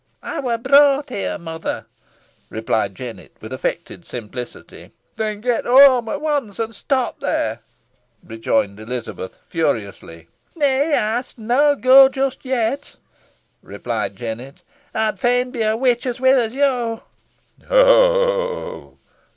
"Ey 0.23 0.39
wur 0.39 0.57
brought 0.57 1.09
here, 1.09 1.37
mother," 1.37 1.85
replied 2.49 2.95
Jennet, 2.95 3.33
with 3.39 3.53
affected 3.53 4.03
simplicity. 4.03 4.89
"Then 5.15 5.41
get 5.41 5.63
whoam 5.65 6.09
at 6.09 6.19
once, 6.19 6.57
and 6.57 6.73
keep 6.73 7.19
there," 7.19 7.59
rejoined 8.25 8.79
Elizabeth, 8.79 9.37
furiously. 9.47 10.27
"Nay, 10.55 10.97
eyst 10.97 11.37
nah 11.37 11.75
go 11.75 12.09
just 12.09 12.43
yet," 12.43 12.95
replied 13.61 14.15
Jennet. 14.15 14.63
"Ey'd 14.95 15.19
fain 15.19 15.51
be 15.51 15.61
a 15.61 15.77
witch 15.77 16.07
as 16.07 16.19
weel 16.19 16.39
as 16.39 16.55
yo." 16.55 17.03
"Ho! 17.67 17.85
ho! 17.85 17.85
ho!" 18.71 18.97